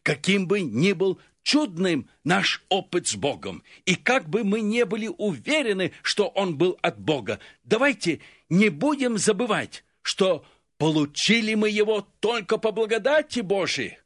Каким 0.03 0.47
бы 0.47 0.63
ни 0.63 0.93
был 0.93 1.21
чудным 1.43 2.09
наш 2.25 2.65
опыт 2.71 3.09
с 3.09 3.15
Богом, 3.15 3.63
и 3.85 3.95
как 3.95 4.27
бы 4.27 4.43
мы 4.43 4.63
не 4.63 4.87
были 4.87 5.09
уверены, 5.09 5.93
что 6.01 6.29
он 6.29 6.57
был 6.57 6.79
от 6.81 6.99
Бога, 6.99 7.41
давайте 7.63 8.23
не 8.49 8.71
будем 8.71 9.19
забывать, 9.19 9.85
что 10.01 10.47
получили 10.79 11.53
мы 11.57 11.69
его 11.69 12.09
только 12.21 12.57
по 12.57 12.73
благодати 12.73 13.41
Божией. 13.41 13.99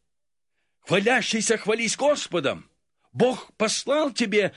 Хвалящийся 0.81 1.57
хвались 1.57 1.97
Господом. 1.97 2.69
Бог 3.13 3.53
послал 3.57 4.11
тебе 4.11 4.53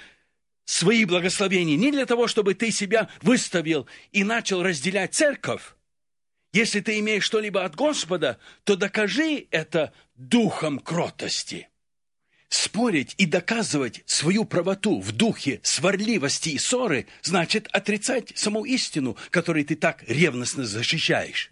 свои 0.67 1.05
благословения 1.05 1.77
не 1.77 1.91
для 1.91 2.05
того, 2.05 2.27
чтобы 2.27 2.53
ты 2.53 2.71
себя 2.71 3.09
выставил 3.21 3.87
и 4.11 4.23
начал 4.23 4.61
разделять 4.61 5.15
церковь. 5.15 5.73
Если 6.53 6.81
ты 6.81 6.99
имеешь 6.99 7.23
что-либо 7.23 7.63
от 7.63 7.75
Господа, 7.75 8.37
то 8.65 8.75
докажи 8.75 9.47
это 9.49 9.93
духом 10.15 10.79
кротости. 10.79 11.69
Спорить 12.49 13.15
и 13.17 13.25
доказывать 13.25 14.03
свою 14.05 14.45
правоту 14.45 14.99
в 14.99 15.11
духе 15.13 15.59
сварливости 15.63 16.49
и 16.49 16.57
ссоры 16.57 17.07
значит 17.21 17.67
отрицать 17.71 18.33
саму 18.35 18.65
истину, 18.65 19.17
которую 19.31 19.65
ты 19.65 19.75
так 19.75 20.03
ревностно 20.07 20.65
защищаешь. 20.65 21.51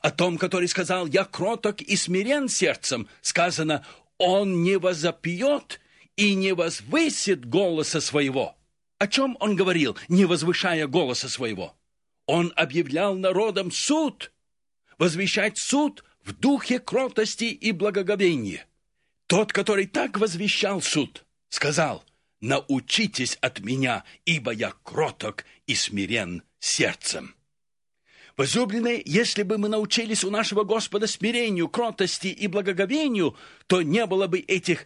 О 0.00 0.10
том, 0.10 0.38
который 0.38 0.68
сказал 0.68 1.06
«Я 1.06 1.24
кроток 1.24 1.82
и 1.82 1.96
смирен 1.96 2.48
сердцем», 2.48 3.08
сказано 3.22 3.84
«Он 4.18 4.62
не 4.62 4.78
возопьет 4.78 5.80
и 6.16 6.34
не 6.34 6.52
возвысит 6.52 7.48
голоса 7.48 8.00
своего». 8.00 8.56
О 8.98 9.06
чем 9.08 9.36
он 9.40 9.56
говорил, 9.56 9.96
не 10.08 10.24
возвышая 10.24 10.86
голоса 10.86 11.28
своего? 11.28 11.76
Он 12.24 12.52
объявлял 12.56 13.14
народам 13.14 13.70
суд, 13.70 14.32
возвещать 14.98 15.58
суд 15.58 16.02
в 16.24 16.32
духе 16.32 16.78
кротости 16.78 17.44
и 17.44 17.72
благоговения. 17.72 18.66
Тот, 19.26 19.52
который 19.52 19.86
так 19.86 20.18
возвещал 20.18 20.80
суд, 20.80 21.24
сказал, 21.48 22.04
«Научитесь 22.40 23.36
от 23.40 23.60
меня, 23.60 24.04
ибо 24.24 24.52
я 24.52 24.72
кроток 24.82 25.44
и 25.66 25.74
смирен 25.74 26.42
сердцем». 26.58 27.34
Возлюбленные, 28.36 29.02
если 29.04 29.42
бы 29.42 29.56
мы 29.56 29.68
научились 29.68 30.22
у 30.22 30.30
нашего 30.30 30.64
Господа 30.64 31.06
смирению, 31.06 31.68
кротости 31.68 32.26
и 32.26 32.46
благоговению, 32.46 33.34
то 33.66 33.80
не 33.80 34.04
было 34.04 34.26
бы 34.26 34.40
этих 34.40 34.84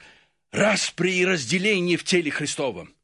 распри 0.52 1.12
и 1.16 1.24
разделений 1.24 1.96
в 1.96 2.04
теле 2.04 2.30
Христовом. 2.30 2.94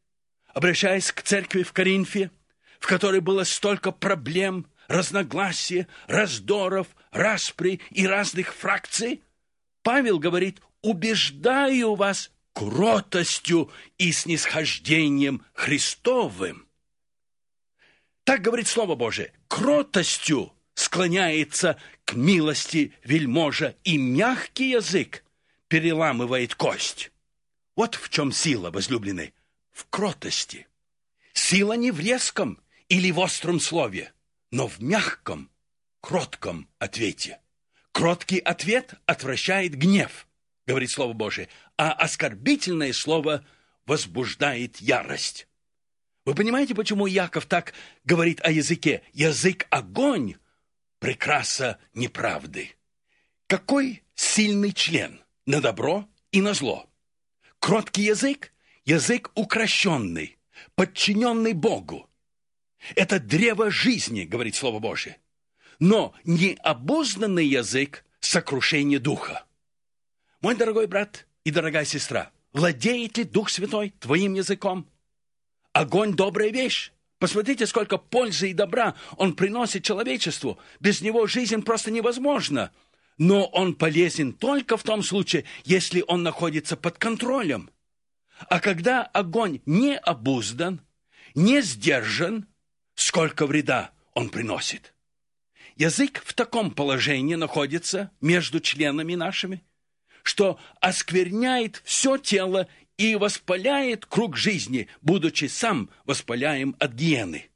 Обращаясь 0.48 1.12
к 1.12 1.22
церкви 1.22 1.62
в 1.62 1.72
Коринфе, 1.72 2.30
в 2.78 2.86
которой 2.86 3.20
было 3.20 3.44
столько 3.44 3.92
проблем, 3.92 4.66
разногласий, 4.88 5.86
раздоров, 6.06 6.88
распри 7.10 7.80
и 7.90 8.06
разных 8.06 8.54
фракций, 8.54 9.22
Павел 9.82 10.18
говорит, 10.18 10.60
убеждаю 10.82 11.94
вас 11.94 12.30
кротостью 12.52 13.70
и 13.98 14.12
снисхождением 14.12 15.44
Христовым. 15.52 16.66
Так 18.24 18.40
говорит 18.40 18.66
Слово 18.66 18.94
Божие. 18.94 19.32
Кротостью 19.46 20.52
склоняется 20.74 21.76
к 22.04 22.14
милости 22.14 22.92
вельможа, 23.04 23.76
и 23.84 23.98
мягкий 23.98 24.70
язык 24.70 25.22
переламывает 25.68 26.54
кость. 26.54 27.10
Вот 27.76 27.94
в 27.94 28.08
чем 28.08 28.32
сила, 28.32 28.70
возлюбленный, 28.70 29.34
в 29.70 29.86
кротости. 29.90 30.66
Сила 31.34 31.74
не 31.74 31.90
в 31.90 32.00
резком 32.00 32.58
или 32.88 33.10
в 33.10 33.18
остром 33.18 33.60
слове, 33.60 34.12
но 34.50 34.66
в 34.66 34.80
мягком, 34.80 35.50
кротком 36.00 36.68
ответе. 36.78 37.38
Кроткий 37.92 38.38
ответ 38.38 38.94
отвращает 39.04 39.74
гнев, 39.74 40.26
говорит 40.66 40.90
Слово 40.90 41.12
Божие, 41.12 41.48
а 41.76 41.92
оскорбительное 41.92 42.92
слово 42.94 43.44
возбуждает 43.84 44.78
ярость. 44.78 45.46
Вы 46.24 46.34
понимаете, 46.34 46.74
почему 46.74 47.06
Яков 47.06 47.46
так 47.46 47.74
говорит 48.04 48.40
о 48.40 48.50
языке? 48.50 49.02
Язык– 49.12 49.66
огонь, 49.70 50.36
прекраса 50.98 51.78
неправды. 51.94 52.74
Какой 53.46 54.02
сильный 54.14 54.72
член 54.72 55.22
на 55.44 55.60
добро 55.60 56.08
и 56.32 56.40
на 56.40 56.52
зло. 56.52 56.90
Кроткий 57.66 58.04
язык– 58.04 58.52
язык 58.84 59.32
укращенный, 59.34 60.38
подчиненный 60.76 61.52
Богу. 61.52 62.08
Это 62.94 63.18
древо 63.18 63.72
жизни, 63.72 64.22
говорит 64.22 64.54
Слово 64.54 64.78
Божие 64.78 65.18
но 65.80 66.14
необузданный 66.24 67.44
язык– 67.46 68.04
сокрушение 68.20 69.00
духа. 69.00 69.44
Мой 70.40 70.54
дорогой 70.54 70.86
брат 70.86 71.26
и 71.42 71.50
дорогая 71.50 71.84
сестра, 71.84 72.30
владеет 72.52 73.18
ли 73.18 73.24
Дух 73.24 73.50
Святой 73.50 73.92
твоим 73.98 74.34
языком? 74.34 74.88
Огонь– 75.72 76.14
добрая 76.16 76.50
вещь. 76.50 76.92
Посмотрите, 77.18 77.66
сколько 77.66 77.98
пользы 77.98 78.50
и 78.50 78.54
добра 78.54 78.94
он 79.16 79.34
приносит 79.34 79.84
человечеству. 79.84 80.58
Без 80.80 81.00
него 81.00 81.26
жизнь 81.26 81.62
просто 81.62 81.90
невозможна. 81.90 82.72
Но 83.18 83.46
он 83.46 83.74
полезен 83.74 84.32
только 84.32 84.76
в 84.76 84.82
том 84.82 85.02
случае, 85.02 85.44
если 85.64 86.04
он 86.06 86.22
находится 86.22 86.76
под 86.76 86.98
контролем. 86.98 87.70
А 88.48 88.60
когда 88.60 89.02
огонь 89.02 89.60
не 89.64 89.96
обуздан, 89.96 90.82
не 91.34 91.62
сдержан, 91.62 92.46
сколько 92.94 93.46
вреда 93.46 93.92
он 94.14 94.28
приносит. 94.28 94.94
Язык 95.76 96.22
в 96.24 96.34
таком 96.34 96.70
положении 96.70 97.34
находится 97.34 98.10
между 98.20 98.60
членами 98.60 99.14
нашими, 99.14 99.62
что 100.22 100.58
оскверняет 100.80 101.82
все 101.84 102.16
тело 102.16 102.66
и 102.96 103.14
воспаляет 103.14 104.06
круг 104.06 104.36
жизни, 104.36 104.88
будучи 105.02 105.44
сам 105.46 105.90
воспаляем 106.04 106.74
от 106.78 106.92
гиены. 106.92 107.50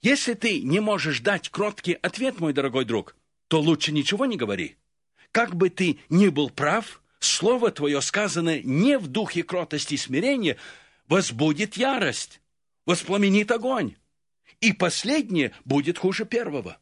Если 0.00 0.34
ты 0.34 0.62
не 0.62 0.80
можешь 0.80 1.20
дать 1.20 1.48
кроткий 1.48 1.94
ответ, 1.94 2.38
мой 2.38 2.52
дорогой 2.52 2.84
друг, 2.84 3.16
то 3.48 3.60
лучше 3.60 3.92
ничего 3.92 4.26
не 4.26 4.36
говори. 4.36 4.76
Как 5.32 5.54
бы 5.54 5.70
ты 5.70 5.98
ни 6.08 6.28
был 6.28 6.50
прав, 6.50 7.02
слово 7.18 7.70
твое, 7.70 8.00
сказанное 8.00 8.62
не 8.62 8.98
в 8.98 9.08
духе 9.08 9.42
кротости 9.42 9.94
и 9.94 9.98
смирения, 9.98 10.56
возбудит 11.08 11.76
ярость, 11.76 12.40
воспламенит 12.86 13.50
огонь, 13.50 13.96
и 14.60 14.72
последнее 14.72 15.52
будет 15.64 15.98
хуже 15.98 16.24
первого. 16.24 16.78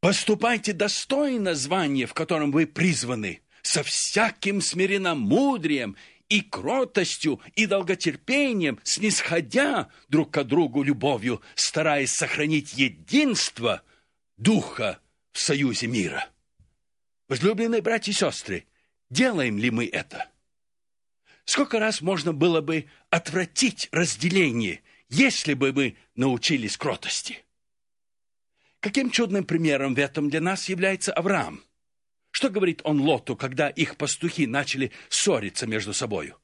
Поступайте 0.00 0.72
достойно 0.72 1.54
звания, 1.54 2.06
в 2.06 2.14
котором 2.14 2.50
вы 2.50 2.66
призваны, 2.66 3.40
со 3.62 3.82
всяким 3.84 4.60
смиренномудрием 4.60 5.96
и 6.28 6.40
кротостью, 6.40 7.40
и 7.54 7.66
долготерпением, 7.66 8.80
снисходя 8.82 9.88
друг 10.08 10.32
к 10.32 10.42
другу 10.42 10.82
любовью, 10.82 11.40
стараясь 11.54 12.10
сохранить 12.10 12.74
единство 12.74 13.82
Духа 14.36 14.98
в 15.32 15.38
союзе 15.38 15.86
мира. 15.86 16.28
Возлюбленные 17.28 17.82
братья 17.82 18.12
и 18.12 18.14
сестры, 18.14 18.66
делаем 19.10 19.58
ли 19.58 19.70
мы 19.70 19.86
это? 19.86 20.30
Сколько 21.44 21.78
раз 21.78 22.00
можно 22.00 22.32
было 22.32 22.60
бы 22.60 22.86
отвратить 23.10 23.88
разделение, 23.90 24.82
если 25.08 25.54
бы 25.54 25.72
мы 25.72 25.96
научились 26.14 26.76
кротости? 26.76 27.44
Каким 28.80 29.10
чудным 29.10 29.44
примером 29.44 29.94
в 29.94 29.98
этом 29.98 30.28
для 30.28 30.40
нас 30.40 30.68
является 30.68 31.12
Авраам? 31.12 31.62
Что 32.30 32.48
говорит 32.48 32.80
он 32.84 33.00
Лоту, 33.00 33.36
когда 33.36 33.68
их 33.68 33.96
пастухи 33.96 34.46
начали 34.46 34.92
ссориться 35.08 35.66
между 35.66 35.92
собою? 35.92 36.38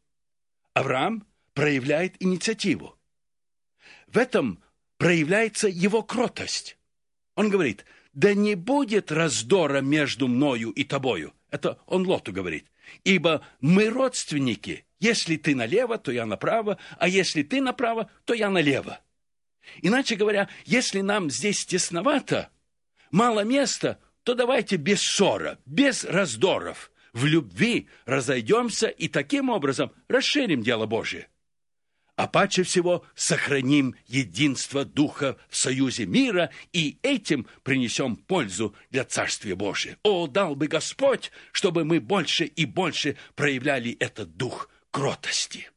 Авраам 0.75 1.27
проявляет 1.55 2.15
инициативу. 2.23 2.97
В 4.07 4.19
этом 4.19 4.63
проявляется 4.99 5.69
его 5.69 6.03
кротость. 6.03 6.77
Он 7.35 7.51
говорит, 7.51 7.85
да 8.19 8.35
не 8.35 8.57
будет 8.57 9.13
раздора 9.13 9.81
между 9.81 10.27
мною 10.27 10.71
и 10.71 10.83
тобою. 10.83 11.35
Это 11.53 11.79
он 11.87 12.05
Лоту 12.05 12.33
говорит. 12.33 12.67
Ибо 13.05 13.47
мы 13.61 13.91
родственники. 13.91 14.85
Если 14.99 15.37
ты 15.37 15.55
налево, 15.55 15.99
то 15.99 16.11
я 16.11 16.27
направо, 16.27 16.79
а 16.99 17.07
если 17.07 17.45
ты 17.45 17.61
направо, 17.61 18.11
то 18.25 18.35
я 18.35 18.51
налево. 18.51 18.99
Иначе 19.83 20.17
говоря, 20.17 20.49
если 20.65 21.01
нам 21.01 21.31
здесь 21.31 21.65
тесновато, 21.65 22.51
мало 23.13 23.45
места, 23.45 24.01
то 24.25 24.35
давайте 24.35 24.79
без 24.79 25.01
ссора, 25.01 25.61
без 25.65 26.03
раздоров, 26.03 26.91
в 27.13 27.25
любви 27.25 27.87
разойдемся 28.05 28.89
и 28.89 29.07
таким 29.07 29.49
образом 29.49 29.93
расширим 30.09 30.63
дело 30.65 30.87
Божие. 30.87 31.29
А 32.19 32.27
паче 32.27 32.65
всего 32.65 33.05
сохраним 33.15 33.95
единство 34.09 34.85
Духа 34.85 35.37
в 35.49 35.57
союзе 35.57 36.05
мира 36.05 36.51
и 36.73 36.99
этим 37.03 37.47
принесем 37.63 38.17
пользу 38.17 38.75
для 38.91 39.05
Царствия 39.05 39.55
Божия. 39.55 39.99
О, 40.03 40.27
дал 40.27 40.57
бы 40.57 40.67
Господь, 40.67 41.31
чтобы 41.53 41.85
мы 41.85 42.01
больше 42.01 42.45
и 42.47 42.65
больше 42.65 43.17
проявляли 43.37 43.93
этот 44.01 44.37
дух 44.37 44.69
кротости. 44.91 45.71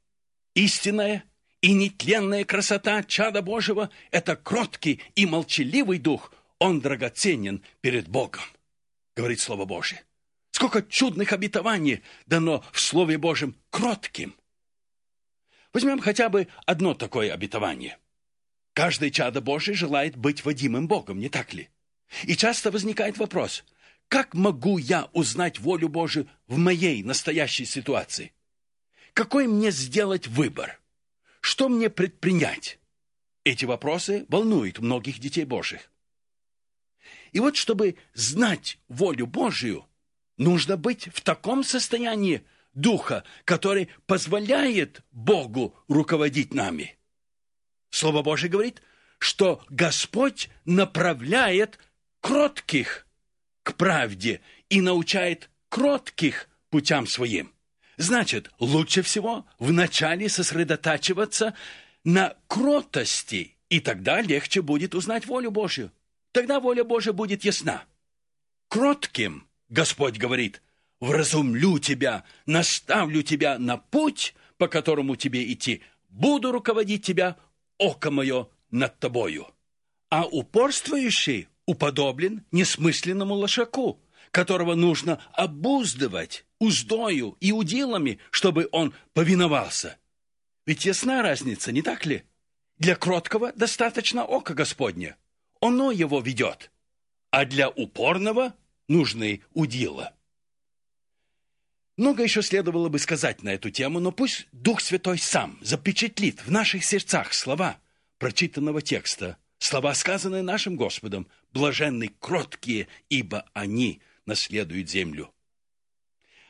Истинная 0.56 1.26
и 1.62 1.74
нетленная 1.74 2.44
красота 2.44 3.04
чада 3.04 3.44
Божьего– 3.44 3.92
это 4.12 4.36
кроткий 4.36 5.00
и 5.14 5.28
молчаливый 5.28 6.00
дух. 6.00 6.34
Он 6.58 6.82
драгоценен 6.82 7.62
перед 7.82 8.08
Богом, 8.08 8.42
говорит 9.16 9.40
Слово 9.40 9.66
Божие. 9.66 10.04
Сколько 10.50 10.82
чудных 10.82 11.34
обетований 11.34 12.02
дано 12.26 12.64
в 12.72 12.80
Слове 12.80 13.20
Божьем 13.20 13.56
кротким. 13.70 14.34
Возьмем 15.74 16.00
хотя 16.00 16.30
бы 16.30 16.48
одно 16.66 16.94
такое 16.94 17.34
обетование. 17.34 17.98
Каждый 18.74 19.12
чадо 19.12 19.42
Божий 19.42 19.74
желает 19.74 20.16
быть 20.18 20.44
водимым 20.44 20.88
Богом, 20.88 21.20
не 21.20 21.30
так 21.30 21.54
ли? 21.54 21.70
И 22.24 22.36
часто 22.36 22.72
возникает 22.72 23.18
вопрос, 23.18 23.64
как 24.08 24.34
могу 24.34 24.78
я 24.78 25.10
узнать 25.14 25.60
волю 25.60 25.88
Божию 25.88 26.28
в 26.48 26.58
моей 26.58 27.04
настоящей 27.04 27.66
ситуации? 27.66 28.34
Какой 29.14 29.48
мне 29.48 29.72
сделать 29.72 30.28
выбор? 30.28 30.80
Что 31.40 31.70
мне 31.70 31.90
предпринять? 31.90 32.80
Эти 33.44 33.66
вопросы 33.66 34.26
волнуют 34.28 34.80
многих 34.80 35.20
детей 35.20 35.46
Божьих. 35.46 35.90
И 37.32 37.40
вот, 37.40 37.56
чтобы 37.56 37.96
знать 38.14 38.78
волю 38.90 39.26
Божию, 39.26 39.86
нужно 40.38 40.78
быть 40.78 41.08
в 41.14 41.22
таком 41.22 41.64
состоянии, 41.64 42.44
Духа, 42.74 43.24
который 43.44 43.90
позволяет 44.06 45.02
Богу 45.12 45.76
руководить 45.88 46.54
нами. 46.54 46.98
Слово 47.90 48.22
Божье 48.22 48.50
говорит, 48.50 48.82
что 49.20 49.64
Господь 49.70 50.50
направляет 50.66 51.80
кротких 52.22 53.06
к 53.64 53.76
правде 53.76 54.42
и 54.70 54.82
научает 54.82 55.50
кротких 55.70 56.48
путям 56.70 57.08
своим. 57.08 57.54
Значит, 57.98 58.50
лучше 58.60 59.02
всего 59.02 59.46
вначале 59.60 60.30
сосредотачиваться 60.30 61.54
на 62.04 62.36
кротости, 62.48 63.58
и 63.70 63.80
тогда 63.80 64.22
легче 64.22 64.62
будет 64.62 64.96
узнать 64.96 65.28
волю 65.28 65.52
Божью. 65.52 65.92
Тогда 66.32 66.60
воля 66.60 66.84
Божья 66.84 67.12
будет 67.12 67.44
ясна. 67.44 67.84
Кротким, 68.70 69.48
Господь 69.68 70.18
говорит– 70.18 70.62
вразумлю 71.02 71.80
тебя, 71.80 72.24
наставлю 72.46 73.24
тебя 73.24 73.60
на 73.60 73.78
путь, 73.78 74.34
по 74.58 74.70
которому 74.70 75.18
тебе 75.18 75.52
идти, 75.52 75.82
буду 76.10 76.52
руководить 76.52 77.04
тебя, 77.04 77.36
око 77.78 78.12
мое 78.12 78.48
над 78.70 78.98
тобою. 79.00 79.48
А 80.10 80.26
упорствующий 80.26 81.48
уподоблен 81.66 82.46
несмысленному 82.52 83.34
лошаку, 83.34 84.00
которого 84.30 84.76
нужно 84.76 85.22
обуздывать 85.34 86.46
уздою 86.60 87.36
и 87.40 87.52
удилами, 87.52 88.20
чтобы 88.30 88.70
он 88.72 88.94
повиновался. 89.14 89.98
Ведь 90.66 90.86
ясна 90.86 91.22
разница, 91.22 91.72
не 91.72 91.82
так 91.82 92.06
ли? 92.06 92.24
Для 92.78 92.96
кроткого 92.96 93.52
достаточно 93.54 94.24
ока 94.24 94.54
Господня. 94.54 95.18
Оно 95.60 95.92
его 95.92 96.20
ведет. 96.22 96.72
А 97.32 97.46
для 97.46 97.70
упорного 97.70 98.54
нужны 98.88 99.42
удила. 99.54 100.14
Много 102.02 102.24
еще 102.24 102.42
следовало 102.42 102.90
бы 102.90 102.98
сказать 102.98 103.44
на 103.44 103.50
эту 103.50 103.70
тему, 103.70 104.00
но 104.00 104.12
пусть 104.12 104.48
Дух 104.52 104.82
Святой 104.82 105.20
сам 105.20 105.60
запечатлит 105.62 106.42
в 106.44 106.50
наших 106.50 106.84
сердцах 106.84 107.32
слова 107.32 107.78
прочитанного 108.18 108.82
текста, 108.82 109.38
слова, 109.60 109.94
сказанные 109.94 110.42
нашим 110.42 110.78
Господом, 110.78 111.28
блаженны 111.54 112.10
кроткие, 112.20 112.88
ибо 113.10 113.46
они 113.54 114.02
наследуют 114.26 114.90
землю. 114.90 115.32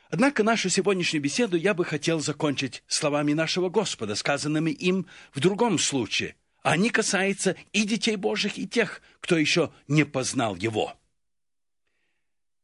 Однако 0.08 0.42
нашу 0.42 0.70
сегодняшнюю 0.70 1.22
беседу 1.22 1.58
я 1.58 1.74
бы 1.74 1.84
хотел 1.84 2.20
закончить 2.20 2.82
словами 2.86 3.34
нашего 3.34 3.68
Господа, 3.68 4.14
сказанными 4.14 4.70
им 4.70 5.04
в 5.34 5.40
другом 5.40 5.78
случае. 5.78 6.34
Они 6.62 6.88
касаются 6.88 7.56
и 7.74 7.84
детей 7.84 8.16
Божьих, 8.16 8.56
и 8.56 8.66
тех, 8.66 9.02
кто 9.20 9.36
еще 9.36 9.70
не 9.86 10.04
познал 10.04 10.56
Его. 10.56 10.96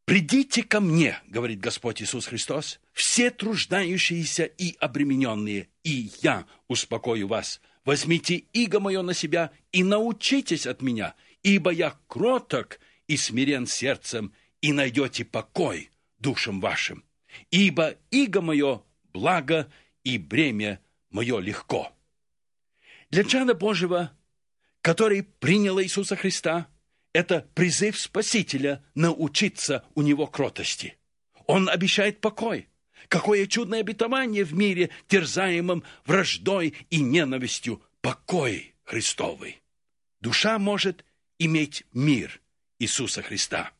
«Придите 0.09 0.63
ко 0.63 0.81
мне,— 0.81 1.21
говорит 1.27 1.61
Господь 1.61 2.01
Иисус 2.01 2.25
Христос,— 2.29 2.81
все 2.95 3.31
труждающиеся 3.31 4.45
и 4.45 4.75
обремененные, 4.81 5.69
и 5.85 6.11
я 6.23 6.47
успокою 6.67 7.29
вас. 7.29 7.61
Возьмите 7.85 8.37
иго 8.55 8.81
мое 8.81 9.03
на 9.03 9.13
себя 9.13 9.51
и 9.71 9.85
научитесь 9.85 10.67
от 10.67 10.81
меня, 10.81 11.15
ибо 11.43 11.71
я 11.71 11.95
кроток 12.07 12.81
и 13.07 13.19
смирен 13.19 13.67
сердцем, 13.67 14.33
и 14.63 14.73
найдете 14.73 15.27
покой 15.27 15.91
душам 16.19 16.59
вашим. 16.63 17.05
Ибо 17.51 17.97
иго 18.11 18.41
мое 18.41 18.81
благо, 19.13 19.71
и 20.05 20.17
бремя 20.17 20.81
мое 21.11 21.39
легко». 21.39 21.93
Для 23.11 23.25
чада 23.25 23.53
Божьего, 23.53 24.13
который 24.81 25.23
принял 25.23 25.79
Иисуса 25.79 26.17
Христа– 26.17 26.67
это 27.19 27.49
призыв 27.55 27.99
Спасителя 27.99 28.81
научиться 28.95 29.85
у 29.97 30.03
него 30.03 30.29
кротости. 30.29 30.97
Он 31.47 31.69
обещает 31.69 32.21
покой. 32.21 32.69
Какое 33.09 33.49
чудное 33.49 33.81
обетование 33.81 34.45
в 34.45 34.55
мире, 34.55 34.91
терзаемом 35.09 35.83
враждой 36.07 36.75
и 36.91 37.01
ненавистью, 37.01 37.83
покой 38.03 38.77
Христовый. 38.85 39.61
Душа 40.21 40.61
может 40.61 41.05
иметь 41.41 41.85
мир 41.93 42.41
Иисуса 42.79 43.23
Христа. 43.23 43.73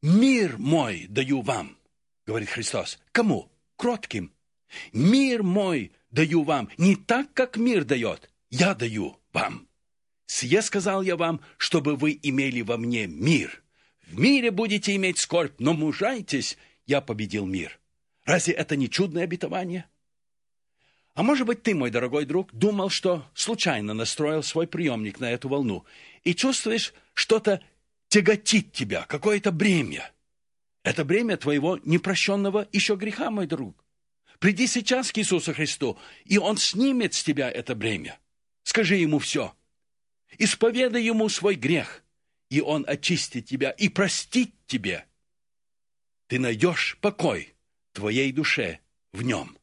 «Мир 0.00 0.56
мой 0.56 1.06
даю 1.10 1.42
вам»,— 1.42 1.76
говорит 2.26 2.48
Христос. 2.48 2.98
Кому? 3.12 3.52
Кротким. 3.76 4.32
«Мир 4.94 5.42
мой 5.42 5.92
даю 6.10 6.44
вам 6.44 6.70
не 6.78 6.96
так, 6.96 7.30
как 7.34 7.58
мир 7.58 7.84
дает, 7.84 8.30
я 8.48 8.74
даю 8.74 9.18
вам». 9.34 9.65
Сие 10.26 10.60
сказал 10.60 11.02
я 11.02 11.16
вам, 11.16 11.40
чтобы 11.56 11.96
вы 11.96 12.18
имели 12.20 12.60
во 12.60 12.76
мне 12.76 13.06
мир. 13.06 13.62
В 14.06 14.18
мире 14.18 14.50
будете 14.50 14.94
иметь 14.96 15.18
скорбь, 15.18 15.54
но 15.58 15.72
мужайтесь, 15.72 16.58
я 16.84 17.00
победил 17.00 17.46
мир. 17.46 17.78
Разве 18.24 18.54
это 18.54 18.76
не 18.76 18.90
чудное 18.90 19.24
обетование? 19.24 19.86
А 21.14 21.22
может 21.22 21.46
быть, 21.46 21.62
ты, 21.62 21.74
мой 21.74 21.90
дорогой 21.90 22.26
друг, 22.26 22.52
думал, 22.52 22.90
что 22.90 23.24
случайно 23.34 23.94
настроил 23.94 24.42
свой 24.42 24.66
приемник 24.66 25.18
на 25.18 25.30
эту 25.30 25.48
волну 25.48 25.84
и 26.24 26.34
чувствуешь, 26.34 26.92
что-то 27.14 27.62
тяготит 28.08 28.72
тебя, 28.72 29.06
какое-то 29.08 29.50
бремя. 29.50 30.12
Это 30.82 31.04
бремя 31.04 31.36
твоего 31.36 31.80
непрощенного 31.84 32.68
еще 32.72 32.96
греха, 32.96 33.30
мой 33.30 33.46
друг. 33.46 33.82
Приди 34.38 34.66
сейчас 34.66 35.10
к 35.10 35.18
Иисусу 35.18 35.54
Христу, 35.54 35.98
и 36.24 36.36
Он 36.36 36.58
снимет 36.58 37.14
с 37.14 37.24
тебя 37.24 37.50
это 37.50 37.74
бремя. 37.74 38.18
Скажи 38.64 38.96
Ему 38.96 39.18
все– 39.18 39.54
Исповедай 40.38 41.02
ему 41.02 41.28
свой 41.28 41.54
грех, 41.54 42.04
и 42.50 42.60
он 42.60 42.84
очистит 42.86 43.46
тебя 43.46 43.70
и 43.70 43.88
простит 43.88 44.54
тебе. 44.66 45.06
Ты 46.26 46.38
найдешь 46.38 46.98
покой 47.00 47.54
твоей 47.92 48.32
душе 48.32 48.80
в 49.12 49.22
нем. 49.22 49.56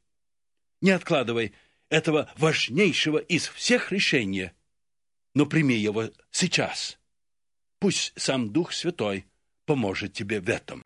Не 0.82 0.91
откладывай 0.91 1.54
этого 1.89 2.32
важнейшего 2.38 3.19
из 3.19 3.47
всех 3.47 3.91
решений, 3.91 4.52
но 5.34 5.45
прими 5.45 5.76
его 5.76 6.10
сейчас. 6.32 6.97
Пусть 7.80 8.13
сам 8.15 8.52
Дух 8.52 8.73
Святой 8.73 9.26
поможет 9.65 10.13
тебе 10.13 10.39
в 10.39 10.49
этом. 10.49 10.82